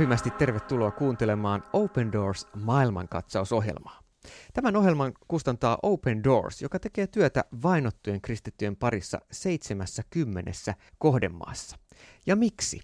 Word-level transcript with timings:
lämpimästi 0.00 0.30
tervetuloa 0.30 0.90
kuuntelemaan 0.90 1.62
Open 1.72 2.12
Doors 2.12 2.46
maailmankatsausohjelmaa. 2.56 4.00
Tämän 4.54 4.76
ohjelman 4.76 5.12
kustantaa 5.28 5.78
Open 5.82 6.24
Doors, 6.24 6.62
joka 6.62 6.78
tekee 6.78 7.06
työtä 7.06 7.44
vainottujen 7.62 8.20
kristittyjen 8.20 8.76
parissa 8.76 9.20
70 9.32 10.74
kohdemaassa. 10.98 11.76
Ja 12.26 12.36
miksi? 12.36 12.80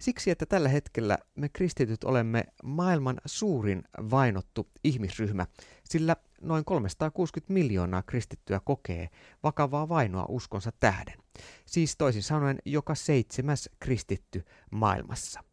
Siksi, 0.00 0.30
että 0.30 0.46
tällä 0.46 0.68
hetkellä 0.68 1.18
me 1.34 1.48
kristityt 1.48 2.04
olemme 2.04 2.44
maailman 2.64 3.20
suurin 3.26 3.82
vainottu 4.10 4.68
ihmisryhmä, 4.84 5.46
sillä 5.84 6.16
noin 6.40 6.64
360 6.64 7.52
miljoonaa 7.52 8.02
kristittyä 8.02 8.60
kokee 8.64 9.08
vakavaa 9.42 9.88
vainoa 9.88 10.26
uskonsa 10.28 10.70
tähden. 10.80 11.18
Siis 11.66 11.96
toisin 11.96 12.22
sanoen 12.22 12.58
joka 12.64 12.94
seitsemäs 12.94 13.70
kristitty 13.80 14.44
maailmassa. 14.70 15.49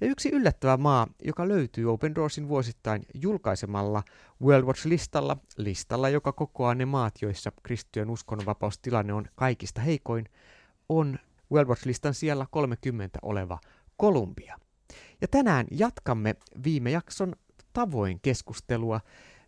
Ja 0.00 0.06
yksi 0.06 0.28
yllättävä 0.28 0.76
maa, 0.76 1.06
joka 1.24 1.48
löytyy 1.48 1.92
Open 1.92 2.14
Doorsin 2.14 2.48
vuosittain 2.48 3.02
julkaisemalla 3.14 4.02
World 4.42 4.64
Watch-listalla, 4.64 5.36
listalla, 5.56 6.08
joka 6.08 6.32
kokoaa 6.32 6.74
ne 6.74 6.84
maat, 6.84 7.14
joissa 7.22 7.52
kristittyjen 7.62 8.10
uskonnonvapaustilanne 8.10 9.12
on 9.12 9.26
kaikista 9.34 9.80
heikoin, 9.80 10.24
on 10.88 11.18
World 11.52 11.68
Watch-listan 11.68 12.14
siellä 12.14 12.46
30 12.50 13.18
oleva 13.22 13.58
Kolumbia. 13.96 14.58
Ja 15.20 15.28
tänään 15.28 15.66
jatkamme 15.70 16.34
viime 16.64 16.90
jakson 16.90 17.32
tavoin 17.72 18.20
keskustelua 18.20 19.00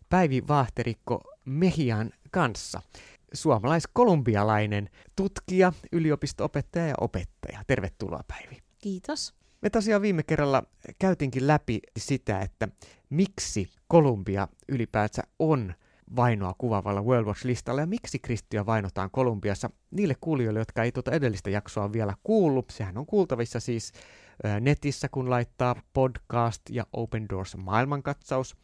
Päivi 0.09 0.47
Vaahterikko 0.47 1.21
Mehian 1.45 2.11
kanssa. 2.31 2.81
Suomalais-kolumbialainen 3.33 4.89
tutkija, 5.15 5.73
yliopisto-opettaja 5.91 6.87
ja 6.87 6.95
opettaja. 7.01 7.63
Tervetuloa 7.67 8.23
Päivi. 8.27 8.57
Kiitos. 8.81 9.38
Me 9.61 9.69
tosiaan 9.69 10.01
viime 10.01 10.23
kerralla 10.23 10.63
käytinkin 10.99 11.47
läpi 11.47 11.79
sitä, 11.99 12.39
että 12.39 12.67
miksi 13.09 13.69
Kolumbia 13.87 14.47
ylipäänsä 14.67 15.23
on 15.39 15.73
vainoa 16.15 16.53
kuvaavalla 16.57 17.01
World 17.01 17.27
Watch-listalla 17.27 17.81
ja 17.81 17.87
miksi 17.87 18.19
kristittyjä 18.19 18.65
vainotaan 18.65 19.09
Kolumbiassa. 19.11 19.69
Niille 19.91 20.15
kuulijoille, 20.21 20.59
jotka 20.59 20.83
ei 20.83 20.91
tuota 20.91 21.11
edellistä 21.11 21.49
jaksoa 21.49 21.93
vielä 21.93 22.13
kuullut, 22.23 22.69
sehän 22.69 22.97
on 22.97 23.05
kuultavissa 23.05 23.59
siis 23.59 23.91
netissä, 24.61 25.09
kun 25.09 25.29
laittaa 25.29 25.75
podcast 25.93 26.61
ja 26.69 26.85
Open 26.93 27.25
Doors 27.29 27.57
maailmankatsaus, 27.57 28.55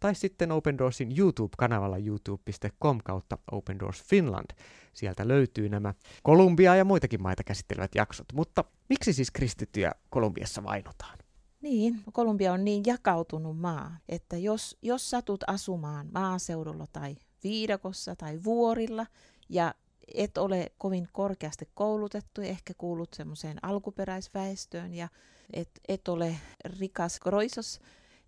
tai 0.00 0.14
sitten 0.14 0.52
Open 0.52 0.78
Doorsin 0.78 1.18
YouTube-kanavalla 1.18 1.98
youtube.com 1.98 2.98
kautta 3.04 3.38
Open 3.52 3.78
Doors 3.78 4.02
Finland. 4.02 4.50
Sieltä 4.92 5.28
löytyy 5.28 5.68
nämä 5.68 5.94
Kolumbia 6.22 6.76
ja 6.76 6.84
muitakin 6.84 7.22
maita 7.22 7.44
käsittelevät 7.44 7.94
jaksot. 7.94 8.26
Mutta 8.32 8.64
miksi 8.88 9.12
siis 9.12 9.30
kristittyjä 9.30 9.92
Kolumbiassa 10.10 10.64
vainotaan? 10.64 11.18
Niin, 11.62 12.02
Kolumbia 12.12 12.52
on 12.52 12.64
niin 12.64 12.82
jakautunut 12.86 13.58
maa, 13.58 13.96
että 14.08 14.36
jos, 14.36 14.76
jos 14.82 15.10
satut 15.10 15.44
asumaan 15.46 16.08
maaseudulla 16.12 16.86
tai 16.92 17.16
viidakossa 17.44 18.16
tai 18.16 18.40
vuorilla 18.44 19.06
ja 19.48 19.74
et 20.14 20.38
ole 20.38 20.72
kovin 20.78 21.08
korkeasti 21.12 21.68
koulutettu 21.74 22.40
ehkä 22.40 22.74
kuulut 22.78 23.14
semmoiseen 23.14 23.58
alkuperäisväestöön 23.62 24.94
ja 24.94 25.08
et, 25.52 25.70
et 25.88 26.08
ole 26.08 26.36
rikas 26.78 27.20
roisos, 27.24 27.80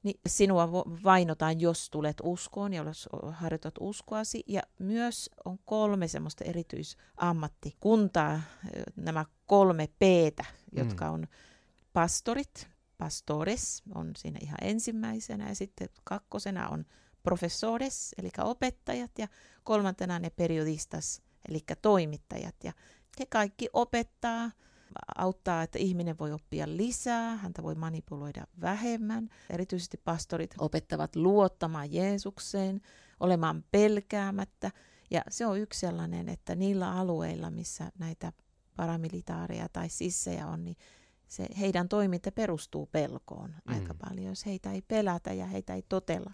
niin 0.06 0.20
sinua 0.26 0.72
vainotaan, 1.04 1.60
jos 1.60 1.90
tulet 1.90 2.16
uskoon 2.22 2.72
ja 2.72 2.84
harjoitat 3.30 3.74
uskoasi. 3.80 4.44
Ja 4.46 4.62
myös 4.78 5.30
on 5.44 5.58
kolme 5.64 6.08
semmoista 6.08 6.44
erityisammattikuntaa, 6.44 8.40
nämä 8.96 9.24
kolme 9.46 9.86
p 9.98 10.02
jotka 10.72 11.04
mm. 11.04 11.14
on 11.14 11.26
pastorit, 11.92 12.68
pastores 12.98 13.82
on 13.94 14.10
siinä 14.16 14.38
ihan 14.42 14.58
ensimmäisenä 14.62 15.48
ja 15.48 15.54
sitten 15.54 15.88
kakkosena 16.04 16.68
on 16.68 16.84
professores, 17.22 18.14
eli 18.18 18.30
opettajat 18.38 19.10
ja 19.18 19.28
kolmantena 19.64 20.18
ne 20.18 20.30
periodistas, 20.30 21.22
eli 21.48 21.60
toimittajat. 21.82 22.54
Ja 22.64 22.72
he 23.20 23.26
kaikki 23.26 23.68
opettaa, 23.72 24.50
auttaa, 25.18 25.62
että 25.62 25.78
ihminen 25.78 26.18
voi 26.18 26.32
oppia 26.32 26.66
lisää, 26.68 27.36
häntä 27.36 27.62
voi 27.62 27.74
manipuloida 27.74 28.46
vähemmän. 28.60 29.28
Erityisesti 29.50 29.96
pastorit 29.96 30.54
opettavat 30.58 31.16
luottamaan 31.16 31.92
Jeesukseen, 31.92 32.80
olemaan 33.20 33.64
pelkäämättä. 33.70 34.70
Ja 35.10 35.22
se 35.30 35.46
on 35.46 35.58
yksi 35.58 35.80
sellainen, 35.80 36.28
että 36.28 36.54
niillä 36.54 36.92
alueilla, 36.92 37.50
missä 37.50 37.92
näitä 37.98 38.32
paramilitaareja 38.76 39.68
tai 39.68 39.88
sissejä 39.88 40.46
on, 40.46 40.64
niin 40.64 40.76
se 41.28 41.46
heidän 41.60 41.88
toiminta 41.88 42.32
perustuu 42.32 42.86
pelkoon 42.86 43.50
mm. 43.50 43.74
aika 43.74 43.94
paljon. 43.94 44.26
Jos 44.26 44.46
heitä 44.46 44.72
ei 44.72 44.82
pelätä 44.82 45.32
ja 45.32 45.46
heitä 45.46 45.74
ei 45.74 45.82
totella 45.88 46.32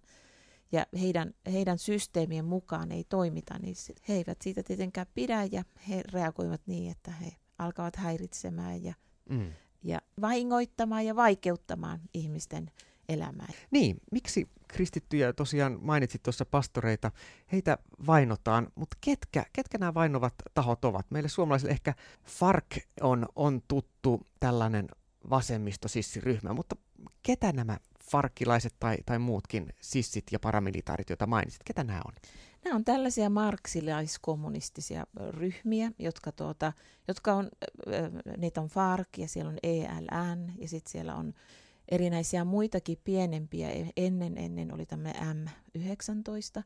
ja 0.73 0.87
heidän, 1.01 1.35
heidän 1.53 1.79
systeemien 1.79 2.45
mukaan 2.45 2.93
ei 2.93 3.05
toimita, 3.05 3.59
niin 3.59 3.75
he 4.09 4.15
eivät 4.15 4.43
siitä 4.43 4.63
tietenkään 4.63 5.07
pidä 5.15 5.49
ja 5.53 5.65
he 5.89 6.03
reagoivat 6.13 6.61
niin, 6.67 6.91
että 6.91 7.11
he 7.11 7.37
alkavat 7.65 7.97
häiritsemään 7.97 8.85
ja, 8.85 8.95
mm. 9.31 9.53
ja 9.83 10.01
vahingoittamaan 10.21 11.07
ja 11.07 11.17
vaikeuttamaan 11.17 12.01
ihmisten 12.15 12.71
elämää. 13.09 13.49
Niin, 13.71 13.97
miksi 14.13 14.49
kristittyjä 14.69 15.33
tosiaan 15.33 15.79
mainitsit 15.81 16.23
tuossa 16.23 16.45
pastoreita, 16.47 17.11
heitä 17.53 17.79
vainotaan, 18.07 18.69
mutta 18.75 18.97
ketkä, 19.01 19.45
ketkä 19.53 19.79
nämä 19.79 19.95
vainovat 19.95 20.35
tahot 20.55 20.85
ovat? 20.85 21.07
Meille 21.11 21.29
suomalaisille 21.29 21.73
ehkä 21.73 21.95
FARC 22.25 22.77
on, 23.01 23.27
on 23.37 23.63
tuttu 23.69 24.27
tällainen 24.41 24.89
vasemmistosissiryhmä, 25.31 26.53
mutta 26.53 26.77
ketä 27.23 27.53
nämä 27.53 27.79
farkkilaiset 28.05 28.75
tai, 28.81 28.97
tai 29.07 29.19
muutkin 29.19 29.73
sissit 29.81 30.25
ja 30.33 30.39
paramilitaarit, 30.41 31.11
joita 31.11 31.27
mainitsit, 31.27 31.63
ketä 31.65 31.85
nämä 31.85 32.01
on? 32.05 32.13
Nämä 32.65 32.77
on 32.77 32.85
tällaisia 32.85 33.31
marksilaiskommunistisia 33.31 35.07
ryhmiä, 35.31 35.93
jotka, 35.99 36.33
tuota, 36.33 36.73
jotka 37.09 37.35
on, 37.35 37.49
niitä 38.37 38.61
on 38.61 38.69
FARC 38.69 39.19
ja 39.19 39.29
siellä 39.29 39.49
on 39.49 39.59
ELN 39.63 40.53
ja 40.59 40.69
sitten 40.69 40.93
siellä 40.93 41.15
on 41.15 41.35
erinäisiä 41.89 42.45
muitakin 42.45 42.99
pienempiä. 43.05 43.69
Ennen, 43.97 44.39
ennen 44.39 44.75
oli 44.75 44.87
tämä 44.87 45.13
M19 45.13 46.63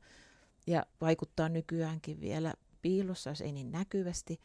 ja 0.66 0.86
vaikuttaa 1.00 1.48
nykyäänkin 1.48 2.20
vielä 2.20 2.54
piilossa, 2.82 3.30
jos 3.30 3.40
ei 3.40 3.52
niin 3.52 3.72
näkyvästi. 3.72 4.40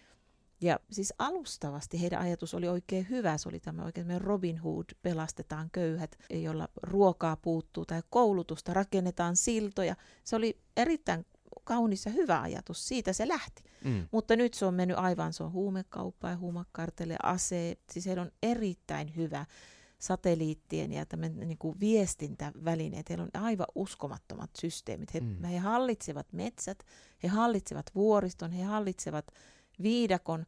Ja 0.62 0.80
siis 0.92 1.14
alustavasti 1.20 2.02
heidän 2.02 2.22
ajatus 2.22 2.54
oli 2.54 2.68
oikein 2.68 3.10
hyvä. 3.10 3.38
Se 3.38 3.50
oli 3.50 3.60
tämä 3.60 3.86
oikein 3.86 4.22
Robin 4.22 4.58
Hood, 4.58 4.86
pelastetaan 5.02 5.70
köyhät, 5.72 6.18
jolla 6.30 6.70
ruokaa 6.84 7.36
puuttuu 7.36 7.86
tai 7.86 8.02
koulutusta, 8.10 8.74
rakennetaan 8.74 9.36
siltoja. 9.36 9.96
Se 10.24 10.36
oli 10.36 10.60
erittäin 10.78 11.26
kaunis 11.64 12.06
ja 12.06 12.12
hyvä 12.12 12.42
ajatus. 12.42 12.88
Siitä 12.88 13.14
se 13.14 13.28
lähti. 13.28 13.64
Mm. 13.84 14.08
Mutta 14.12 14.36
nyt 14.36 14.54
se 14.54 14.66
on 14.66 14.74
mennyt 14.74 14.98
aivan, 14.98 15.34
se 15.34 15.44
on 15.44 15.52
huumekauppa 15.52 16.30
ja 16.30 16.38
huumakartelle, 16.38 17.16
ase. 17.24 17.78
Siis 17.92 18.06
heillä 18.06 18.22
on 18.22 18.32
erittäin 18.44 19.16
hyvä 19.16 19.46
satelliittien 20.00 20.92
ja 20.92 21.06
tämän 21.06 21.40
niin 21.40 21.58
kuin 21.58 21.80
viestintävälineet. 21.80 23.10
Heillä 23.10 23.24
on 23.24 23.42
aivan 23.42 23.68
uskomattomat 23.76 24.50
systeemit. 24.58 25.14
He, 25.14 25.20
mm. 25.20 25.44
he 25.44 25.58
hallitsevat 25.58 26.34
metsät, 26.34 26.84
he 27.24 27.28
hallitsevat 27.28 27.86
vuoriston, 27.96 28.52
he 28.52 28.64
hallitsevat 28.64 29.26
viidakon 29.82 30.46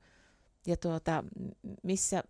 ja 0.68 0.78
tuota, 0.78 1.24
missä, 1.84 2.24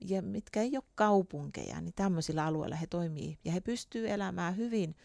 ja 0.00 0.22
mitkä 0.22 0.62
ei 0.62 0.76
ole 0.76 0.84
kaupunkeja, 0.94 1.80
niin 1.80 1.94
tämmöisillä 1.96 2.44
alueilla 2.44 2.76
he 2.76 2.86
toimii. 2.86 3.38
Ja 3.44 3.52
he 3.52 3.60
pystyvät 3.60 4.10
elämään 4.10 4.56
hyvin 4.56 4.96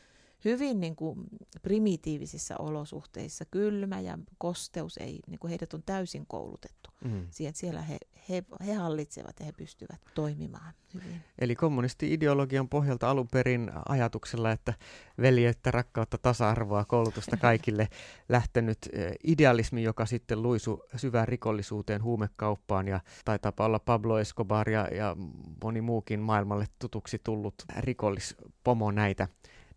hyvin 0.46 0.80
niin 0.80 0.96
kuin 0.96 1.20
primitiivisissä 1.62 2.56
olosuhteissa. 2.60 3.46
Kylmä 3.46 4.00
ja 4.00 4.20
kosteus, 4.38 4.98
ei, 4.98 5.20
niin 5.28 5.40
kuin 5.40 5.50
heidät 5.50 5.74
on 5.74 5.84
täysin 5.86 6.26
koulutettu. 6.28 6.90
Mm. 7.04 7.28
Siihen, 7.32 7.56
siellä 7.56 7.82
he, 7.82 7.98
he, 8.30 8.44
he 8.66 8.74
hallitsevat 8.74 9.40
ja 9.40 9.46
he 9.46 9.52
pystyvät 9.52 10.02
toimimaan 10.16 10.74
hyvin. 10.94 11.22
Eli 11.40 11.56
kommunisti-ideologian 11.56 12.70
pohjalta 12.70 13.10
alun 13.10 13.28
perin 13.28 13.72
ajatuksella, 13.90 14.52
että 14.52 14.74
veljeyttä, 15.22 15.72
rakkautta, 15.72 16.18
tasa-arvoa, 16.18 16.86
koulutusta 16.86 17.38
kaikille 17.38 17.88
lähtenyt 18.30 18.78
idealismi, 19.24 19.84
joka 19.84 20.06
sitten 20.06 20.42
luisu 20.42 20.84
syvään 20.96 21.28
rikollisuuteen, 21.28 22.04
huumekauppaan 22.04 22.88
ja 22.88 23.00
taitaa 23.26 23.54
olla 23.60 23.80
Pablo 23.80 24.20
Escobar 24.20 24.70
ja, 24.70 24.88
ja 24.88 25.16
moni 25.64 25.82
muukin 25.82 26.20
maailmalle 26.20 26.66
tutuksi 26.80 27.22
tullut 27.24 27.56
rikollispomo 27.80 28.92
näitä 28.92 29.28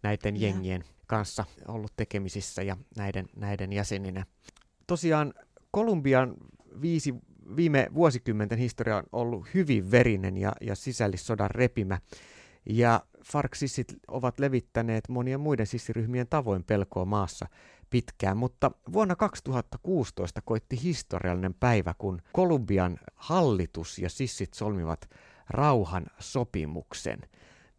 näiden 0.03 0.37
yeah. 0.37 0.43
jengien 0.43 0.85
kanssa 1.07 1.45
ollut 1.69 1.93
tekemisissä 1.97 2.63
ja 2.63 2.77
näiden, 2.97 3.27
näiden 3.37 3.73
jäseninä. 3.73 4.27
Tosiaan 4.87 5.35
Kolumbian 5.71 6.35
viisi, 6.81 7.15
viime 7.57 7.87
vuosikymmenten 7.95 8.59
historia 8.59 8.97
on 8.97 9.05
ollut 9.13 9.47
hyvin 9.55 9.91
verinen 9.91 10.37
ja, 10.37 10.53
ja 10.61 10.75
sisällissodan 10.75 11.51
repimä. 11.51 12.01
Ja 12.67 13.01
Farksissit 13.25 13.97
ovat 14.09 14.39
levittäneet 14.39 15.09
monien 15.09 15.41
muiden 15.41 15.67
sissiryhmien 15.67 16.27
tavoin 16.31 16.65
pelkoa 16.65 17.05
maassa 17.05 17.47
pitkään, 17.91 18.37
mutta 18.37 18.71
vuonna 18.93 19.17
2016 19.17 20.43
koitti 20.45 20.83
historiallinen 20.83 21.55
päivä, 21.55 21.95
kun 21.99 22.23
Kolumbian 22.33 22.99
hallitus 23.15 23.99
ja 23.99 24.09
sissit 24.09 24.55
solmivat 24.55 25.11
rauhan 25.51 26.07
sopimuksen– 26.19 27.19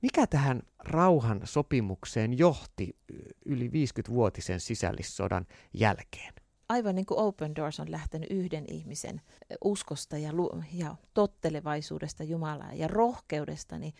Mikä 0.01 0.27
tähän 0.27 0.61
rauhan 0.79 1.41
sopimukseen 1.43 2.37
johti 2.37 2.97
yli 3.45 3.67
50-vuotisen 3.67 4.59
sisällissodan 4.59 5.45
jälkeen? 5.73 6.33
Aivan 6.69 6.95
niin 6.95 7.05
kuin 7.05 7.19
Open 7.19 7.55
Doors 7.55 7.79
on 7.79 7.91
lähtenyt 7.91 8.31
yhden 8.31 8.65
ihmisen 8.67 9.21
uskosta 9.63 10.17
ja, 10.17 10.33
lu- 10.33 10.63
ja 10.73 10.95
tottelevaisuudesta 11.13 12.23
Jumalaa 12.23 12.73
ja 12.73 12.87
rohkeudesta, 12.87 13.79
niin 13.79 13.93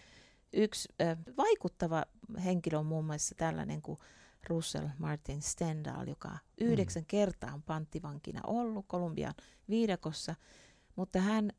yksi 0.54 0.90
äh, 1.02 1.18
vaikuttava 1.38 2.06
henkilö 2.44 2.78
on 2.78 2.86
muun 2.86 3.06
muassa 3.06 3.36
tällainen 3.36 3.82
kuin 3.82 3.98
Russell 4.48 4.88
Martin 4.98 5.42
Stendhal, 5.42 6.08
joka 6.08 6.38
yhdeksän 6.62 7.04
mm. 7.04 7.08
kertaa 7.08 7.54
on 7.54 7.64
panttivankina 7.64 8.42
ollut 8.48 8.86
Kolumbian 8.88 9.34
viidakossa, 9.70 10.36
mutta 10.96 11.20
hän 11.20 11.52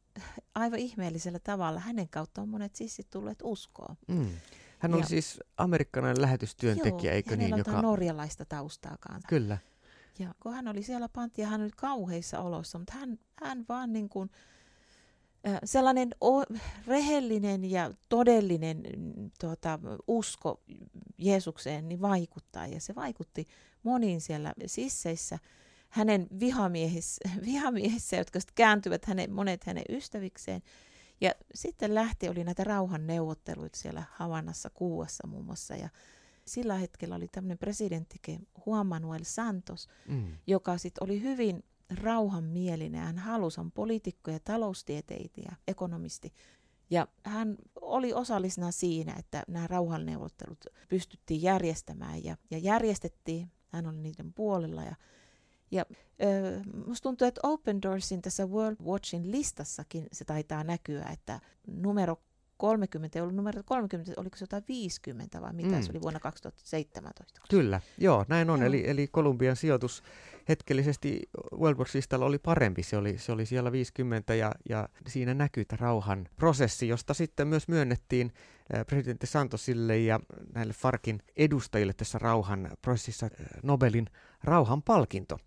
aivan 0.55 0.79
ihmeellisellä 0.79 1.39
tavalla, 1.39 1.81
hänen 1.81 2.09
kautta 2.09 2.43
on 2.43 2.49
monet 2.49 2.77
sissit 2.77 3.11
tulleet 3.11 3.39
uskoon. 3.43 3.97
Mm. 4.09 4.31
Hän 4.81 4.94
oli 4.94 5.03
ja, 5.03 5.09
siis 5.09 5.41
amerikkalainen 5.56 6.23
lähetystyöntekijä, 6.23 7.12
joo, 7.12 7.17
eikö 7.17 7.37
niin? 7.37 7.59
Joka... 7.59 7.82
norjalaista 7.82 8.44
taustaakaan. 8.44 9.21
Kyllä. 9.29 9.59
Ja 10.19 10.35
kun 10.43 10.55
hän 10.55 10.69
oli 10.69 10.82
siellä 10.82 11.09
pantti 11.09 11.43
ja 11.43 11.49
hän 11.49 11.62
oli 11.62 11.71
kauheissa 11.77 12.41
oloissa, 12.41 12.79
mutta 12.79 12.93
hän, 12.93 13.19
hän 13.43 13.65
vaan 13.69 13.93
niin 13.93 14.09
kuin, 14.09 14.31
sellainen 15.65 16.11
o, 16.25 16.43
rehellinen 16.87 17.71
ja 17.71 17.91
todellinen 18.09 18.82
tuota, 19.41 19.79
usko 20.06 20.61
Jeesukseen 21.19 21.88
niin 21.88 22.00
vaikuttaa. 22.00 22.67
Ja 22.67 22.81
se 22.81 22.94
vaikutti 22.94 23.47
moniin 23.83 24.21
siellä 24.21 24.53
sisseissä, 24.67 25.38
hänen 25.88 26.26
vihamiehissä, 26.41 27.31
vihamiehissä 27.47 28.17
jotka 28.17 28.41
sitten 28.41 28.55
kääntyvät 28.55 29.05
hänen, 29.05 29.33
monet 29.33 29.65
hänen 29.65 29.85
ystävikseen. 29.88 30.62
Ja 31.21 31.35
sitten 31.55 31.95
lähti, 31.95 32.29
oli 32.29 32.45
näitä 32.45 32.65
rauhanneuvotteluita 32.65 33.79
siellä 33.79 34.03
Havannassa, 34.13 34.71
Kuuassa 34.71 35.27
muun 35.27 35.45
muassa. 35.45 35.77
Ja 35.77 35.89
sillä 36.45 36.75
hetkellä 36.75 37.15
oli 37.15 37.29
tämmöinen 37.29 37.59
presidentti 37.59 38.19
Juan 38.67 38.87
Manuel 38.87 39.25
Santos, 39.25 39.89
mm. 40.09 40.37
joka 40.47 40.79
sitten 40.79 41.05
oli 41.05 41.23
hyvin 41.23 41.65
rauhanmielinen. 42.03 43.01
Hän 43.01 43.19
halusi, 43.19 43.61
on 43.61 43.73
poliitikko 43.73 44.31
ja 44.31 44.41
taloustieteitä 44.41 45.41
ja 45.41 45.53
ekonomisti. 45.69 46.33
Ja 46.91 47.09
hän 47.25 47.57
oli 47.81 48.13
osallisena 48.13 48.71
siinä, 48.71 49.15
että 49.19 49.43
nämä 49.49 49.67
rauhanneuvottelut 49.67 50.65
pystyttiin 50.89 51.43
järjestämään 51.43 52.25
ja, 52.25 52.37
ja 52.51 52.59
järjestettiin. 52.59 53.51
Hän 53.69 53.87
oli 53.87 53.99
niiden 53.99 54.33
puolella 54.33 54.83
ja 54.83 54.97
ja 55.71 55.85
äh, 55.91 56.63
musta 56.87 57.03
tuntuu, 57.03 57.27
että 57.27 57.41
Open 57.45 57.83
Doorsin 57.83 58.23
tässä 58.23 58.47
World 58.47 58.77
Watchin 58.85 59.31
listassakin 59.33 60.07
se 60.13 60.25
taitaa 60.25 60.65
näkyä, 60.65 61.05
että 61.13 61.41
numero 61.67 62.17
30, 62.61 63.19
ei 63.19 63.23
ollut 63.23 63.35
numero 63.35 63.62
30, 63.65 64.12
oliko 64.17 64.37
se 64.37 64.43
jotain 64.43 64.65
50 64.69 65.41
vai 65.41 65.53
mitä 65.53 65.77
mm. 65.77 65.83
se 65.83 65.91
oli 65.93 66.03
vuonna 66.03 66.21
2017? 66.21 67.41
Kyllä, 67.51 67.81
joo, 67.99 68.25
näin 68.29 68.51
on. 68.51 68.59
Joo. 68.61 68.67
Eli, 68.67 68.91
eli 68.91 69.09
Kolumbian 69.09 69.57
sijoitus 69.57 70.03
hetkellisesti 70.49 71.21
World 71.59 71.79
Watch-listalla 71.79 72.25
oli 72.25 72.39
parempi. 72.39 72.83
Se 72.83 72.97
oli, 72.97 73.19
se 73.19 73.33
oli 73.33 73.47
siellä 73.47 73.73
50 73.73 74.35
ja, 74.35 74.53
ja 74.69 74.89
siinä 75.07 75.35
näkyy 75.35 75.65
tämä 75.65 75.79
rauhan 75.81 76.29
prosessi, 76.37 76.89
josta 76.89 77.15
sitten 77.15 77.49
myös 77.49 77.69
myönnettiin 77.69 78.33
presidentti 78.87 79.27
Santosille 79.27 79.99
ja 79.99 80.21
näille 80.55 80.73
Farkin 80.73 81.23
edustajille 81.37 81.93
tässä 81.93 82.19
rauhan 82.19 82.71
prosessissa 82.83 83.29
Nobelin 83.62 84.07
rauhan 84.45 84.83
palkinto. 84.83 85.39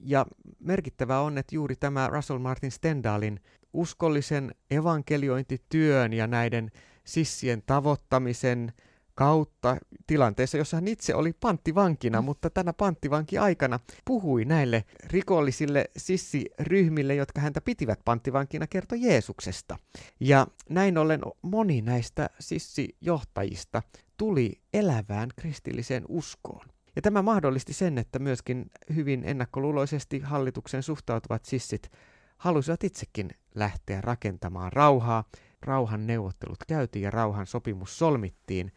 Ja 0.00 0.26
merkittävää 0.58 1.20
on, 1.20 1.38
että 1.38 1.54
juuri 1.54 1.76
tämä 1.76 2.08
Russell 2.08 2.38
Martin 2.38 2.70
Stendhalin 2.70 3.40
uskollisen 3.72 4.54
evankeliointityön 4.70 6.12
ja 6.12 6.26
näiden 6.26 6.70
sissien 7.04 7.62
tavoittamisen 7.66 8.72
kautta 9.14 9.76
tilanteessa, 10.06 10.58
jossa 10.58 10.76
hän 10.76 10.88
itse 10.88 11.14
oli 11.14 11.32
panttivankina, 11.32 12.20
mm. 12.20 12.24
mutta 12.24 12.50
tänä 12.50 12.72
panttivanki-aikana 12.72 13.80
puhui 14.04 14.44
näille 14.44 14.84
rikollisille 15.06 15.84
sissiryhmille, 15.96 17.14
jotka 17.14 17.40
häntä 17.40 17.60
pitivät 17.60 18.00
panttivankina, 18.04 18.66
kertoi 18.66 19.02
Jeesuksesta. 19.02 19.78
Ja 20.20 20.46
näin 20.68 20.98
ollen 20.98 21.20
moni 21.42 21.82
näistä 21.82 22.30
sissijohtajista 22.38 23.82
tuli 24.16 24.60
elävään 24.74 25.28
kristilliseen 25.36 26.04
uskoon. 26.08 26.66
Ja 26.96 27.02
tämä 27.02 27.22
mahdollisti 27.22 27.72
sen, 27.72 27.98
että 27.98 28.18
myöskin 28.18 28.70
hyvin 28.94 29.24
ennakkoluuloisesti 29.24 30.20
hallituksen 30.20 30.82
suhtautuvat 30.82 31.44
sissit 31.44 31.92
halusivat 32.36 32.84
itsekin 32.84 33.30
lähteä 33.54 34.00
rakentamaan 34.00 34.72
rauhaa. 34.72 35.24
Rauhan 35.62 36.06
neuvottelut 36.06 36.58
käytiin 36.68 37.02
ja 37.02 37.10
rauhan 37.10 37.46
sopimus 37.46 37.98
solmittiin. 37.98 38.72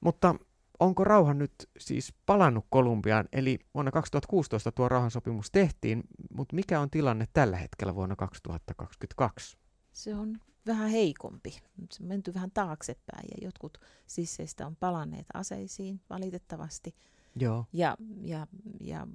Mutta 0.00 0.34
onko 0.80 1.04
rauha 1.04 1.34
nyt 1.34 1.52
siis 1.78 2.14
palannut 2.26 2.66
Kolumbiaan? 2.70 3.28
Eli 3.32 3.58
vuonna 3.74 3.90
2016 3.90 4.72
tuo 4.72 4.88
rauhansopimus 4.88 5.50
tehtiin, 5.50 6.02
mutta 6.34 6.56
mikä 6.56 6.80
on 6.80 6.90
tilanne 6.90 7.26
tällä 7.32 7.56
hetkellä 7.56 7.94
vuonna 7.94 8.16
2022? 8.16 9.56
Se 9.92 10.14
on 10.14 10.38
vähän 10.66 10.88
heikompi. 10.88 11.50
Se 11.90 12.02
on 12.02 12.08
menty 12.08 12.34
vähän 12.34 12.50
taaksepäin 12.50 13.28
ja 13.36 13.46
jotkut 13.46 13.78
sisseistä 14.06 14.66
on 14.66 14.76
palanneet 14.76 15.26
aseisiin 15.34 16.00
valitettavasti. 16.10 16.94
Joo. 17.36 17.66
Ja, 17.72 17.96
ja, 18.22 18.46
ja 18.80 19.06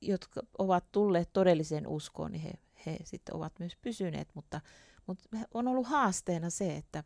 jotka 0.00 0.42
ovat 0.58 0.84
tulleet 0.92 1.32
todelliseen 1.32 1.86
uskoon, 1.86 2.32
niin 2.32 2.42
he, 2.42 2.52
he 2.86 2.98
sitten 3.04 3.36
ovat 3.36 3.52
myös 3.58 3.76
pysyneet, 3.76 4.28
mutta, 4.34 4.60
mutta 5.06 5.28
on 5.54 5.68
ollut 5.68 5.86
haasteena 5.86 6.50
se, 6.50 6.76
että 6.76 7.04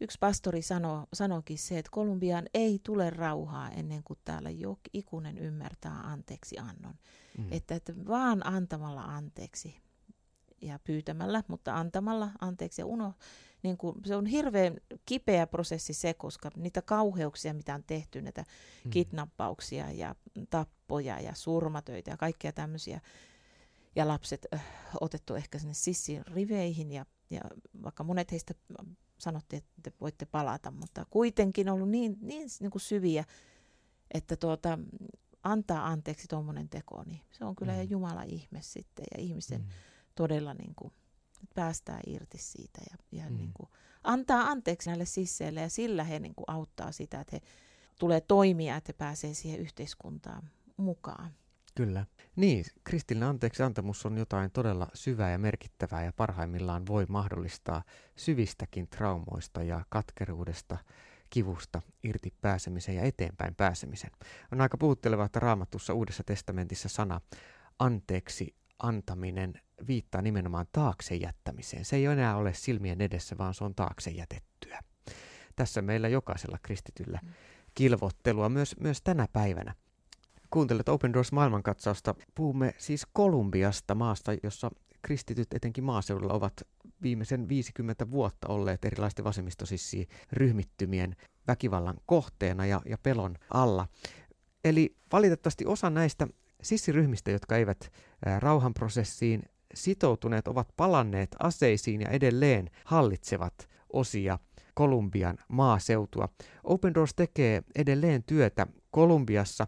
yksi 0.00 0.18
pastori 0.20 0.62
sano, 0.62 1.06
sanoikin 1.12 1.58
se, 1.58 1.78
että 1.78 1.90
Kolumbiaan 1.90 2.46
ei 2.54 2.80
tule 2.82 3.10
rauhaa 3.10 3.70
ennen 3.70 4.02
kuin 4.02 4.18
täällä 4.24 4.50
joku 4.50 4.80
ikuinen 4.92 5.38
ymmärtää 5.38 6.00
anteeksi 6.00 6.58
annon. 6.58 6.94
Mm. 7.38 7.46
Että, 7.50 7.74
että 7.74 7.92
vaan 8.08 8.46
antamalla 8.46 9.02
anteeksi 9.02 9.80
ja 10.60 10.78
pyytämällä, 10.84 11.42
mutta 11.48 11.76
antamalla 11.76 12.30
anteeksi 12.40 12.82
ja 12.82 12.86
uno, 12.86 13.14
niin 13.62 13.76
kuin, 13.76 13.96
se 14.04 14.16
on 14.16 14.26
hirveän 14.26 14.76
kipeä 15.06 15.46
prosessi 15.46 15.92
se, 15.92 16.14
koska 16.14 16.50
niitä 16.56 16.82
kauheuksia, 16.82 17.54
mitä 17.54 17.74
on 17.74 17.84
tehty, 17.86 18.22
näitä 18.22 18.44
mm. 18.84 18.90
kidnappauksia 18.90 19.90
ja 19.90 20.14
tappoja 20.50 21.20
ja 21.20 21.34
surmatöitä 21.34 22.10
ja 22.10 22.16
kaikkea 22.16 22.52
tämmöisiä, 22.52 23.00
ja 23.96 24.08
lapset 24.08 24.46
äh, 24.54 24.64
otettu 25.00 25.34
ehkä 25.34 25.58
sinne 25.58 25.74
sissin 25.74 26.26
riveihin, 26.26 26.92
ja, 26.92 27.06
ja 27.30 27.40
vaikka 27.82 28.04
monet 28.04 28.32
heistä 28.32 28.54
sanottiin, 29.18 29.58
että 29.58 29.82
te 29.82 29.92
voitte 30.00 30.26
palata, 30.26 30.70
mutta 30.70 31.06
kuitenkin 31.10 31.68
ollut 31.68 31.88
niin, 31.88 32.18
niin, 32.20 32.48
niin 32.60 32.70
kuin 32.70 32.82
syviä, 32.82 33.24
että 34.14 34.36
tuota, 34.36 34.78
antaa 35.42 35.86
anteeksi 35.86 36.28
tuommoinen 36.28 36.68
teko, 36.68 37.02
niin 37.06 37.20
se 37.30 37.44
on 37.44 37.56
kyllä 37.56 37.72
mm. 37.72 37.90
Jumala 37.90 38.22
ihme 38.22 38.62
sitten, 38.62 39.04
ja 39.16 39.22
ihmisen 39.22 39.60
mm. 39.60 39.68
todella 40.14 40.54
niin 40.54 40.74
kuin, 40.74 40.92
päästää 41.54 42.00
irti 42.06 42.38
siitä 42.38 42.80
ja, 42.90 42.96
ja 43.22 43.30
mm. 43.30 43.36
niin 43.36 43.50
kuin, 43.54 43.68
antaa 44.04 44.40
anteeksi 44.40 44.88
näille 44.88 45.04
sisseille 45.04 45.60
ja 45.60 45.68
sillä 45.68 46.04
he 46.04 46.18
niin 46.18 46.34
kuin, 46.34 46.44
auttaa 46.48 46.92
sitä, 46.92 47.20
että 47.20 47.36
he 47.36 47.42
tulee 47.98 48.20
toimia, 48.20 48.76
että 48.76 48.92
he 48.92 48.98
pääsee 48.98 49.34
siihen 49.34 49.60
yhteiskuntaan 49.60 50.50
mukaan. 50.76 51.30
Kyllä. 51.74 52.06
Niin, 52.36 52.64
kristillinen 52.84 53.28
anteeksi 53.28 53.62
antamus 53.62 54.06
on 54.06 54.18
jotain 54.18 54.50
todella 54.50 54.88
syvää 54.94 55.30
ja 55.30 55.38
merkittävää 55.38 56.04
ja 56.04 56.12
parhaimmillaan 56.12 56.86
voi 56.86 57.06
mahdollistaa 57.08 57.82
syvistäkin 58.16 58.88
traumoista 58.88 59.62
ja 59.62 59.84
katkeruudesta, 59.88 60.78
kivusta 61.30 61.82
irti 62.02 62.34
pääsemisen 62.40 62.94
ja 62.94 63.02
eteenpäin 63.02 63.54
pääsemisen. 63.54 64.10
On 64.52 64.60
aika 64.60 64.78
puhuttelevaa, 64.78 65.26
että 65.26 65.40
raamatussa 65.40 65.94
Uudessa 65.94 66.24
testamentissa 66.24 66.88
sana 66.88 67.20
anteeksi 67.78 68.54
antaminen 68.82 69.54
viittaa 69.86 70.22
nimenomaan 70.22 70.66
taakse 70.72 71.14
jättämiseen. 71.14 71.84
Se 71.84 71.96
ei 71.96 72.04
enää 72.04 72.36
ole 72.36 72.54
silmien 72.54 73.00
edessä, 73.00 73.38
vaan 73.38 73.54
se 73.54 73.64
on 73.64 73.74
taakse 73.74 74.10
jätettyä. 74.10 74.80
Tässä 75.56 75.82
meillä 75.82 76.08
jokaisella 76.08 76.58
kristityllä 76.62 77.18
mm. 77.22 77.28
kilvottelua 77.74 78.48
myös, 78.48 78.76
myös 78.80 79.02
tänä 79.02 79.28
päivänä. 79.32 79.74
Kuuntelet 80.50 80.88
Open 80.88 81.12
Doors 81.12 81.32
maailmankatsausta. 81.32 82.14
Puhumme 82.34 82.74
siis 82.78 83.06
Kolumbiasta, 83.12 83.94
maasta, 83.94 84.32
jossa 84.42 84.70
kristityt 85.02 85.54
etenkin 85.54 85.84
maaseudulla 85.84 86.32
ovat 86.32 86.62
viimeisen 87.02 87.48
50 87.48 88.10
vuotta 88.10 88.48
olleet 88.48 88.84
erilaisten 88.84 89.24
vasemmistosissi 89.24 90.08
ryhmittymien 90.32 91.16
väkivallan 91.46 91.96
kohteena 92.06 92.66
ja, 92.66 92.80
ja 92.86 92.98
pelon 92.98 93.36
alla. 93.54 93.88
Eli 94.64 94.96
valitettavasti 95.12 95.66
osa 95.66 95.90
näistä 95.90 96.28
sissiryhmistä, 96.62 97.30
jotka 97.30 97.56
eivät 97.56 97.92
rauhanprosessiin 98.38 99.42
sitoutuneet, 99.74 100.48
ovat 100.48 100.68
palanneet 100.76 101.36
aseisiin 101.38 102.00
ja 102.00 102.08
edelleen 102.08 102.70
hallitsevat 102.84 103.68
osia 103.92 104.38
Kolumbian 104.74 105.38
maaseutua. 105.48 106.28
Open 106.64 106.94
Doors 106.94 107.14
tekee 107.14 107.62
edelleen 107.74 108.22
työtä 108.22 108.66
Kolumbiassa 108.90 109.66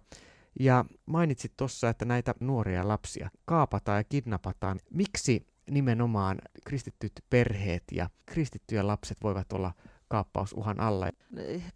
ja 0.61 0.84
mainitsit 1.06 1.52
tuossa, 1.56 1.88
että 1.88 2.04
näitä 2.04 2.34
nuoria 2.40 2.88
lapsia 2.88 3.30
kaapataan 3.44 3.99
ja 3.99 4.04
kidnapataan. 4.04 4.80
Miksi 4.90 5.46
nimenomaan 5.70 6.38
kristittyt 6.64 7.12
perheet 7.30 7.84
ja 7.92 8.11
kristittyjä 8.26 8.87
lapset 8.87 9.18
voivat 9.22 9.52
olla 9.52 9.72
kaappausuhan 10.08 10.80
alla. 10.80 11.11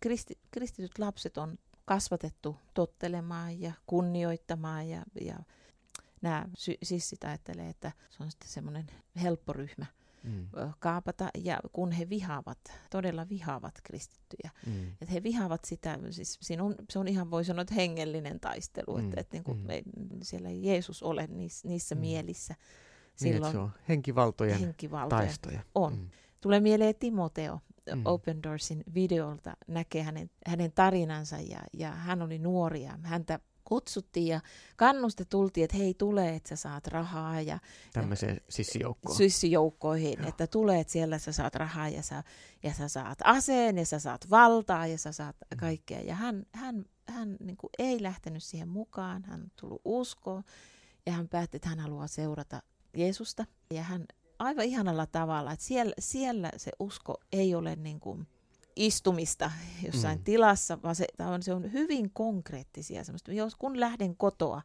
Kristi, 0.00 0.38
kristityt 0.50 0.98
lapset 0.98 1.38
on 1.38 1.58
kasvatettu 1.86 2.56
tottelemaan 2.74 3.60
ja 3.60 3.72
kunnioittamaan 3.86 4.88
ja, 4.88 5.02
ja 5.20 5.38
nämä 6.22 6.44
sy- 6.56 6.78
sissit 6.82 7.24
ajattelee, 7.24 7.68
että 7.68 7.92
se 8.10 8.22
on 8.22 8.30
sitten 8.30 8.48
semmoinen 8.48 8.86
helppo 9.22 9.52
ryhmä 9.52 9.86
mm. 10.22 10.48
kaapata, 10.78 11.28
ja 11.44 11.60
kun 11.72 11.92
he 11.92 12.08
vihaavat, 12.08 12.58
todella 12.90 13.28
vihaavat 13.28 13.74
kristittyjä, 13.82 14.50
mm. 14.66 14.88
että 14.88 15.12
he 15.12 15.22
vihaavat 15.22 15.64
sitä, 15.64 15.98
siis 16.10 16.38
siinä 16.42 16.64
on, 16.64 16.74
se 16.90 16.98
on 16.98 17.08
ihan 17.08 17.30
voi 17.30 17.44
sanoa, 17.44 17.62
että 17.62 17.74
hengellinen 17.74 18.40
taistelu, 18.40 18.98
mm. 18.98 19.04
että, 19.04 19.20
että 19.20 19.36
niin 19.36 19.44
kuin 19.44 19.58
mm. 19.58 19.70
ei, 19.70 19.82
siellä 20.22 20.48
ei 20.48 20.66
Jeesus 20.66 21.02
ole 21.02 21.26
niissä, 21.26 21.68
niissä 21.68 21.94
mm. 21.94 22.00
mielissä. 22.00 22.54
Silloin 23.16 23.42
niin, 23.42 23.52
se 23.52 23.58
on 23.58 23.70
henkivaltojen, 23.88 24.58
henkivaltojen 24.58 25.26
taistoja. 25.26 25.60
On. 25.74 25.92
Mm. 25.92 26.10
Tulee 26.40 26.60
mieleen 26.60 26.94
Timoteo, 26.94 27.60
mm. 27.94 28.02
Open 28.04 28.42
Doorsin 28.42 28.84
videolta 28.94 29.56
näkee 29.66 30.02
hänen, 30.02 30.30
hänen 30.46 30.72
tarinansa 30.72 31.36
ja, 31.36 31.60
ja 31.72 31.90
hän 31.90 32.22
oli 32.22 32.38
nuori 32.38 32.82
ja 32.82 32.98
häntä 33.02 33.40
kutsuttiin 33.66 34.26
ja 34.26 34.40
kannuste 34.76 35.24
tultiin, 35.24 35.64
että 35.64 35.76
hei 35.76 35.94
tule, 35.94 36.34
että 36.34 36.48
sä 36.48 36.56
saat 36.56 36.86
rahaa. 36.86 37.40
Ja, 37.40 37.58
Tämmöiseen 37.92 38.40
sissijoukkoon. 38.48 39.16
Sissijoukkoihin, 39.16 40.18
Joo. 40.18 40.28
että 40.28 40.46
tule, 40.46 40.80
että 40.80 40.92
siellä 40.92 41.18
sä 41.18 41.32
saat 41.32 41.54
rahaa 41.54 41.88
ja 41.88 42.02
sä, 42.02 42.22
ja 42.62 42.74
sä 42.74 42.88
saat 42.88 43.18
aseen 43.24 43.78
ja 43.78 43.86
sä 43.86 43.98
saat 43.98 44.30
valtaa 44.30 44.86
ja 44.86 44.98
sä 44.98 45.12
saat 45.12 45.36
mm. 45.50 45.56
kaikkea. 45.56 46.00
Ja 46.00 46.14
hän, 46.14 46.46
hän, 46.52 46.84
hän 47.08 47.36
niin 47.40 47.56
kuin 47.56 47.70
ei 47.78 48.02
lähtenyt 48.02 48.42
siihen 48.42 48.68
mukaan, 48.68 49.24
hän 49.24 49.42
on 49.42 49.50
tullut 49.60 49.82
uskoon 49.84 50.44
ja 51.06 51.12
hän 51.12 51.28
päätti, 51.28 51.56
että 51.56 51.68
hän 51.68 51.80
haluaa 51.80 52.06
seurata 52.06 52.62
Jeesusta. 52.96 53.44
Ja 53.70 53.82
hän 53.82 54.04
aivan 54.38 54.64
ihanalla 54.64 55.06
tavalla, 55.06 55.52
että 55.52 55.64
siellä, 55.64 55.94
siellä 55.98 56.50
se 56.56 56.70
usko 56.78 57.20
ei 57.32 57.54
ole 57.54 57.76
niin 57.76 58.00
kuin 58.00 58.26
istumista 58.76 59.50
jossain 59.82 60.18
mm. 60.18 60.24
tilassa, 60.24 60.82
vaan 60.82 60.94
se, 60.94 61.06
on, 61.18 61.42
se 61.42 61.54
on 61.54 61.72
hyvin 61.72 62.10
konkreettisia. 62.10 63.04
Semmoista. 63.04 63.32
Jos 63.32 63.54
kun 63.54 63.80
lähden 63.80 64.16
kotoa, 64.16 64.62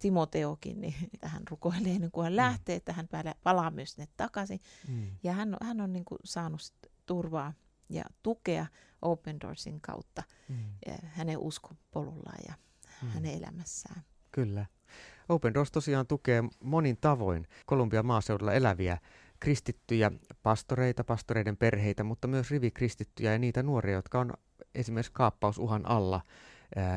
Timoteokin, 0.00 0.80
niin 0.80 0.94
hän 1.22 1.42
rukoilee 1.50 1.92
ennen 1.92 2.10
kuin 2.10 2.24
hän 2.24 2.32
mm. 2.32 2.36
lähtee, 2.36 2.76
että 2.76 2.92
hän 2.92 3.08
palaa 3.42 3.70
myös 3.70 3.92
sinne 3.92 4.08
takaisin. 4.16 4.60
Mm. 4.88 5.10
Ja 5.22 5.32
hän, 5.32 5.56
hän 5.62 5.80
on 5.80 5.92
niin 5.92 6.04
kuin 6.04 6.18
saanut 6.24 6.60
turvaa 7.06 7.52
ja 7.88 8.04
tukea 8.22 8.66
Open 9.02 9.40
Doorsin 9.40 9.80
kautta 9.80 10.22
mm. 10.48 10.56
hänen 11.02 11.38
uskopolullaan 11.38 12.38
ja 12.48 12.54
mm. 13.02 13.08
hänen 13.08 13.34
elämässään. 13.34 14.02
Kyllä. 14.32 14.66
Open 15.28 15.54
Doors 15.54 15.72
tosiaan 15.72 16.06
tukee 16.06 16.44
monin 16.60 16.96
tavoin 17.00 17.46
Kolumbian 17.66 18.06
maaseudulla 18.06 18.52
eläviä 18.52 18.98
kristittyjä 19.40 20.10
pastoreita, 20.42 21.04
pastoreiden 21.04 21.56
perheitä, 21.56 22.04
mutta 22.04 22.28
myös 22.28 22.50
rivikristittyjä 22.50 23.32
ja 23.32 23.38
niitä 23.38 23.62
nuoria, 23.62 23.94
jotka 23.94 24.20
on 24.20 24.32
esimerkiksi 24.74 25.12
kaappausuhan 25.12 25.86
alla 25.86 26.20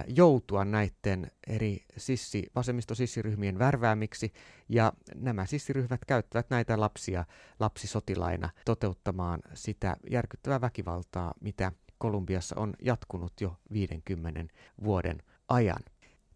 joutua 0.07 0.65
näiden 0.65 1.31
eri 1.47 1.85
sissi, 1.97 2.51
vasemmistosissiryhmien 2.55 3.59
värväämiksi, 3.59 4.33
ja 4.69 4.93
nämä 5.15 5.45
sissiryhmät 5.45 6.05
käyttävät 6.05 6.49
näitä 6.49 6.79
lapsia 6.79 7.25
lapsisotilaina 7.59 8.49
toteuttamaan 8.65 9.39
sitä 9.53 9.97
järkyttävää 10.09 10.61
väkivaltaa, 10.61 11.33
mitä 11.41 11.71
Kolumbiassa 11.97 12.55
on 12.59 12.73
jatkunut 12.81 13.41
jo 13.41 13.55
50 13.73 14.53
vuoden 14.83 15.23
ajan. 15.47 15.83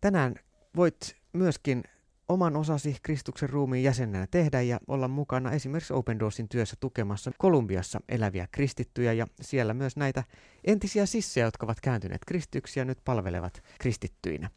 Tänään 0.01 0.36
voit 0.75 1.21
myöskin 1.33 1.83
oman 2.29 2.55
osasi 2.55 2.97
Kristuksen 3.03 3.50
ruumiin 3.50 3.83
jäsenenä 3.83 4.27
tehdä 4.31 4.61
ja 4.61 4.79
olla 4.88 5.07
mukana 5.07 5.51
esimerkiksi 5.51 5.93
Open 5.93 6.19
Doorsin 6.19 6.50
työssä 6.50 6.75
tukemassa 6.79 7.31
Kolumbiassa 7.38 8.00
eläviä 8.09 8.47
kristittyjä 8.51 9.13
ja 9.13 9.27
siellä 9.41 9.73
myös 9.73 9.95
näitä 9.95 10.23
entisiä 10.63 11.05
sissejä, 11.05 11.45
jotka 11.45 11.65
ovat 11.65 11.81
kääntyneet 11.81 12.25
kristyksi 12.27 12.79
ja 12.79 12.85
nyt 12.85 12.97
palvelevat 13.05 13.63
kristittyinä. 13.79 14.50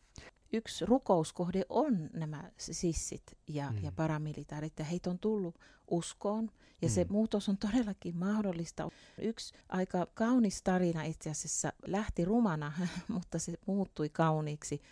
Yksi 0.53 0.87
rukouskohde 0.87 1.63
on 1.69 2.11
nämä 2.13 2.51
sissit 2.59 3.23
ja, 3.49 3.71
mm. 3.71 3.79
ja 3.83 3.93
paramilitaarit 3.93 4.79
ja 4.79 4.85
heitä 4.85 5.11
on 5.11 5.19
tullut 5.19 5.59
uskoon 5.91 6.51
ja 6.83 6.89
mm. 6.89 6.93
se 6.93 7.07
muutos 7.09 7.49
on 7.49 7.59
todellakin 7.59 8.17
mahdollista. 8.17 8.89
Yksi 9.19 9.55
aika 9.69 10.07
kaunis 10.15 10.63
tarina 10.63 11.03
itse 11.03 11.31
asiassa 11.31 11.73
lähti 11.87 12.25
rumana, 12.25 12.73
mutta 13.09 13.39
se 13.39 13.55
muuttui 13.67 14.09
kauniiksi 14.09 14.83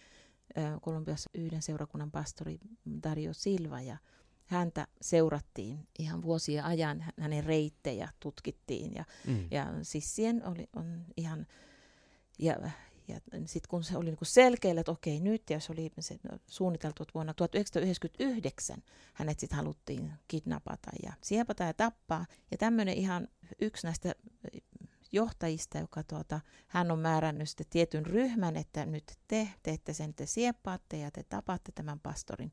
Kolumbiassa 0.80 1.30
yhden 1.34 1.62
seurakunnan 1.62 2.10
pastori 2.10 2.58
Dario 3.02 3.32
Silva 3.32 3.80
ja 3.80 3.96
häntä 4.46 4.86
seurattiin 5.00 5.88
ihan 5.98 6.22
vuosien 6.22 6.64
ajan, 6.64 7.04
hänen 7.20 7.44
reittejä 7.44 8.08
tutkittiin 8.20 8.94
ja, 8.94 9.04
mm. 9.26 9.48
ja 9.50 9.66
sissien 9.82 10.46
oli 10.46 10.68
on 10.76 11.04
ihan, 11.16 11.46
ja, 12.38 12.56
ja 13.08 13.20
sitten 13.46 13.68
kun 13.68 13.84
se 13.84 13.96
oli 13.96 14.04
niinku 14.04 14.24
selkeällä, 14.24 14.80
että 14.80 14.92
okei 14.92 15.20
nyt, 15.20 15.50
ja 15.50 15.60
se 15.60 15.72
oli 15.72 15.92
se 16.00 16.18
suunniteltu 16.46 17.02
että 17.02 17.14
vuonna 17.14 17.34
1999, 17.34 18.82
hänet 19.14 19.40
sitten 19.40 19.56
haluttiin 19.56 20.12
kidnapata 20.28 20.90
ja 21.02 21.12
siepata 21.20 21.64
ja 21.64 21.74
tappaa. 21.74 22.26
Ja 22.50 22.56
tämmöinen 22.56 22.94
ihan 22.94 23.28
yksi 23.60 23.86
näistä 23.86 24.14
johtajista, 25.12 25.78
joka 25.78 26.02
tuota, 26.02 26.40
hän 26.66 26.90
on 26.90 26.98
määrännyt 26.98 27.48
sitten 27.48 27.66
tietyn 27.70 28.06
ryhmän, 28.06 28.56
että 28.56 28.86
nyt 28.86 29.18
te 29.28 29.48
teette 29.62 29.92
sen, 29.92 30.14
te 30.14 30.26
sieppaatte 30.26 30.96
ja 30.98 31.10
te 31.10 31.22
tapatte 31.22 31.72
tämän 31.72 32.00
pastorin. 32.00 32.52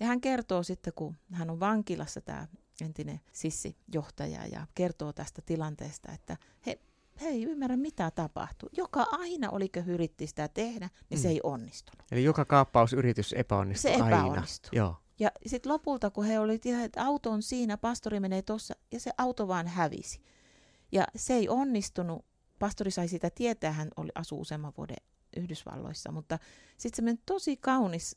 Ja 0.00 0.06
hän 0.06 0.20
kertoo 0.20 0.62
sitten, 0.62 0.92
kun 0.96 1.16
hän 1.32 1.50
on 1.50 1.60
vankilassa 1.60 2.20
tämä 2.20 2.46
entinen 2.80 3.20
sissijohtaja 3.32 4.46
ja 4.46 4.66
kertoo 4.74 5.12
tästä 5.12 5.42
tilanteesta, 5.42 6.12
että 6.12 6.36
he, 6.66 6.80
he 7.20 7.28
ei 7.28 7.44
ymmärrä 7.44 7.76
mitä 7.76 8.10
tapahtuu. 8.10 8.68
Joka 8.76 9.06
aina 9.10 9.50
oliko 9.50 9.80
yritti 9.86 10.26
sitä 10.26 10.48
tehdä, 10.48 10.90
niin 11.10 11.18
mm. 11.18 11.22
se 11.22 11.28
ei 11.28 11.40
onnistunut. 11.42 12.02
Eli 12.10 12.24
joka 12.24 12.44
kaappausyritys 12.44 13.32
epäonnistui 13.32 13.90
Se 13.90 13.96
epäonnistui. 13.96 14.70
Joo. 14.72 14.96
Ja 15.18 15.30
sitten 15.46 15.72
lopulta, 15.72 16.10
kun 16.10 16.24
he 16.24 16.38
olivat, 16.38 16.66
että 16.66 17.04
auto 17.04 17.30
on 17.30 17.42
siinä, 17.42 17.76
pastori 17.76 18.20
menee 18.20 18.42
tuossa, 18.42 18.74
ja 18.92 19.00
se 19.00 19.10
auto 19.18 19.48
vaan 19.48 19.66
hävisi. 19.66 20.20
Ja 20.92 21.04
se 21.16 21.34
ei 21.34 21.48
onnistunut. 21.48 22.24
Pastori 22.58 22.90
sai 22.90 23.08
sitä 23.08 23.30
tietää, 23.30 23.72
hän 23.72 23.88
oli, 23.96 24.10
asuu 24.14 24.40
useamman 24.40 24.72
vuoden 24.76 24.96
Yhdysvalloissa, 25.36 26.12
mutta 26.12 26.38
sitten 26.76 27.08
se 27.08 27.22
tosi 27.26 27.56
kaunis 27.56 28.16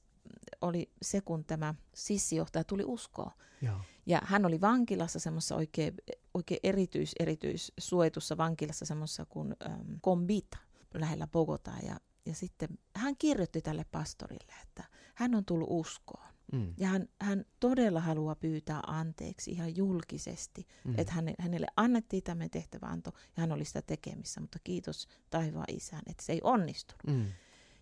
oli 0.62 0.92
se, 1.02 1.22
kun 1.22 1.46
tämä 1.46 1.74
sissijohtaja 1.96 2.64
tuli 2.64 2.84
uskoon. 2.86 3.32
Joo. 3.62 3.78
Ja 4.06 4.22
hän 4.24 4.46
oli 4.46 4.62
vankilassa 4.62 5.20
semmoisessa 5.20 5.56
oikein, 5.56 5.94
oikein 6.34 6.60
erityis, 6.64 7.12
erityis 7.20 7.74
suojatussa 7.80 8.38
vankilassa 8.38 8.86
semmoisessa 8.86 9.26
kuin 9.26 9.56
ähm, 9.66 9.92
Combita 10.06 10.58
lähellä 10.94 11.28
Bogotaa. 11.28 11.78
Ja, 11.84 12.00
ja 12.26 12.36
sitten 12.36 12.70
hän 12.96 13.18
kirjoitti 13.18 13.62
tälle 13.62 13.86
pastorille, 13.92 14.54
että 14.62 14.84
hän 15.16 15.36
on 15.36 15.46
tullut 15.46 15.68
uskoon. 15.72 16.28
Mm. 16.52 16.74
Ja 16.78 16.88
hän, 16.88 17.10
hän 17.22 17.46
todella 17.60 18.00
haluaa 18.00 18.36
pyytää 18.36 18.80
anteeksi 18.88 19.52
ihan 19.52 19.76
julkisesti, 19.76 20.68
mm. 20.84 20.94
että 20.98 21.14
häne, 21.14 21.34
hänelle 21.40 21.68
annettiin 21.76 22.24
tämä 22.24 22.50
tehtäväanto 22.50 23.14
ja 23.38 23.42
hän 23.42 23.52
oli 23.52 23.66
sitä 23.66 23.82
tekemissä, 23.82 24.42
mutta 24.42 24.60
kiitos 24.64 25.08
taivaan 25.30 25.66
isään, 25.76 26.04
että 26.08 26.24
se 26.24 26.34
ei 26.34 26.42
onnistunut. 26.44 27.08
Mm. 27.08 27.26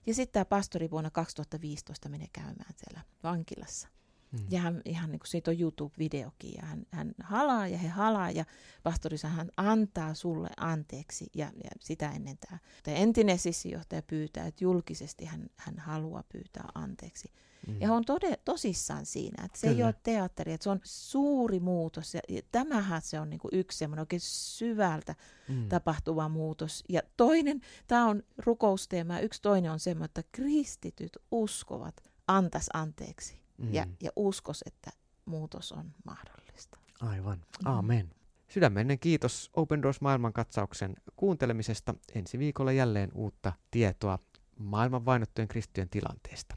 Ja 0.05 0.13
sitten 0.13 0.33
tämä 0.33 0.45
pastori 0.45 0.91
vuonna 0.91 1.09
2015 1.11 2.09
menee 2.09 2.27
käymään 2.33 2.73
siellä 2.77 3.01
vankilassa. 3.23 3.87
Mm. 4.31 4.39
Ja 4.49 4.59
hän, 4.59 4.81
ihan 4.85 5.11
niin 5.11 5.19
kuin 5.19 5.27
siitä 5.27 5.51
on 5.51 5.59
YouTube-videokin, 5.59 6.53
ja 6.55 6.65
hän, 6.65 6.85
hän 6.91 7.11
halaa 7.23 7.67
ja 7.67 7.77
he 7.77 7.87
halaa, 7.87 8.31
ja 8.31 8.45
pastorissa 8.83 9.27
hän 9.27 9.49
antaa 9.57 10.13
sulle 10.13 10.49
anteeksi, 10.57 11.29
ja, 11.35 11.51
ja 11.63 11.69
sitä 11.79 12.11
ennen 12.11 12.37
tämä, 12.37 12.59
tämä 12.83 12.97
entinen 12.97 13.39
sissijohtaja 13.39 14.01
pyytää, 14.01 14.47
että 14.47 14.63
julkisesti 14.63 15.25
hän, 15.25 15.47
hän 15.55 15.79
haluaa 15.79 16.23
pyytää 16.23 16.65
anteeksi. 16.75 17.31
Mm. 17.67 17.81
Ja 17.81 17.87
he 17.87 17.93
on 17.93 18.05
tode, 18.05 18.37
tosissaan 18.45 19.05
siinä, 19.05 19.45
että 19.45 19.59
se 19.59 19.67
Kyllä. 19.67 19.77
ei 19.79 19.83
ole 19.83 19.95
teatteri, 20.03 20.53
että 20.53 20.63
se 20.63 20.69
on 20.69 20.79
suuri 20.83 21.59
muutos, 21.59 22.13
ja, 22.13 22.21
ja 22.29 22.41
tämähän 22.51 23.01
se 23.01 23.19
on 23.19 23.29
niin 23.29 23.39
kuin 23.39 23.55
yksi 23.55 23.77
semmoinen 23.77 24.01
oikein 24.01 24.21
syvältä 24.23 25.15
mm. 25.47 25.69
tapahtuva 25.69 26.29
muutos. 26.29 26.83
Ja 26.89 27.01
toinen, 27.17 27.61
tämä 27.87 28.07
on 28.07 28.23
rukousteema, 28.37 29.19
yksi 29.19 29.41
toinen 29.41 29.71
on 29.71 29.79
semmoinen, 29.79 30.05
että 30.05 30.23
kristityt 30.31 31.17
uskovat, 31.31 32.03
antas 32.27 32.69
anteeksi 32.73 33.39
mm. 33.59 33.73
ja, 33.73 33.87
ja 34.01 34.11
uskos, 34.15 34.63
että 34.65 34.91
muutos 35.25 35.71
on 35.71 35.91
mahdollista. 36.05 36.77
Aivan. 37.01 37.37
Mm. 37.37 37.71
Amen. 37.71 38.09
Sydämenen 38.47 38.99
kiitos 38.99 39.49
Open 39.53 39.81
Doors 39.81 40.01
maailmankatsauksen 40.01 40.95
kuuntelemisesta. 41.15 41.95
Ensi 42.15 42.39
viikolla 42.39 42.71
jälleen 42.71 43.11
uutta 43.15 43.53
tietoa 43.71 44.19
maailman 44.59 45.05
vainottujen 45.05 45.47
kristittyjen 45.47 45.89
tilanteesta. 45.89 46.55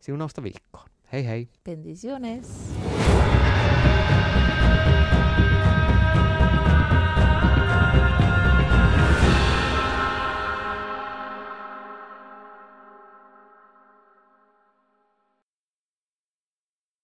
Siunausta 0.00 0.42
viikkoon. 0.42 0.88
Hei 1.12 1.26
hei. 1.26 1.48
Bendiciones. 1.64 2.74